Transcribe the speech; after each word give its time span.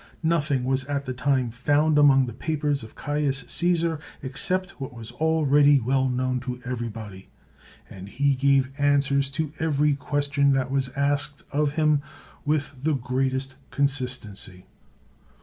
Nothing 0.23 0.63
was 0.63 0.83
at 0.85 1.05
that 1.05 1.17
time 1.17 1.51
found 1.51 1.99
among 1.99 2.25
the 2.25 2.33
papers 2.33 2.81
of 2.81 2.95
Caius 2.95 3.43
Caesar 3.47 3.99
except 4.23 4.81
what 4.81 4.95
was 4.95 5.11
already 5.11 5.79
well 5.79 6.09
known 6.09 6.39
to 6.39 6.59
every 6.65 6.87
body; 6.89 7.29
and 7.87 8.09
he 8.09 8.33
gave 8.33 8.71
answers 8.79 9.29
to 9.29 9.53
every 9.59 9.93
question 9.93 10.53
that 10.53 10.71
was 10.71 10.89
asked 10.95 11.43
of 11.51 11.73
him 11.73 12.01
with 12.43 12.83
the 12.83 12.95
greatest 12.95 13.57
consistency. 13.69 14.65